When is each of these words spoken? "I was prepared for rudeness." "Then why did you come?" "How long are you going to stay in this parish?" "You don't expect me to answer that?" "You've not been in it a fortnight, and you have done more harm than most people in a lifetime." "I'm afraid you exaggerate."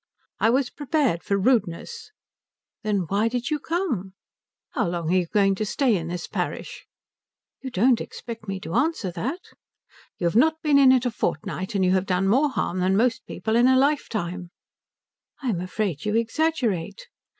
"I 0.39 0.49
was 0.49 0.71
prepared 0.71 1.21
for 1.21 1.37
rudeness." 1.37 2.09
"Then 2.81 3.01
why 3.07 3.27
did 3.27 3.51
you 3.51 3.59
come?" 3.59 4.13
"How 4.71 4.87
long 4.87 5.11
are 5.11 5.15
you 5.15 5.27
going 5.27 5.53
to 5.53 5.63
stay 5.63 5.95
in 5.95 6.07
this 6.07 6.25
parish?" 6.25 6.87
"You 7.61 7.69
don't 7.69 8.01
expect 8.01 8.47
me 8.47 8.59
to 8.61 8.73
answer 8.73 9.11
that?" 9.11 9.41
"You've 10.17 10.35
not 10.35 10.59
been 10.63 10.79
in 10.79 10.91
it 10.91 11.05
a 11.05 11.11
fortnight, 11.11 11.75
and 11.75 11.85
you 11.85 11.91
have 11.91 12.07
done 12.07 12.27
more 12.27 12.49
harm 12.49 12.79
than 12.79 12.97
most 12.97 13.27
people 13.27 13.55
in 13.55 13.67
a 13.67 13.77
lifetime." 13.77 14.49
"I'm 15.43 15.61
afraid 15.61 16.03
you 16.03 16.15
exaggerate." 16.15 17.05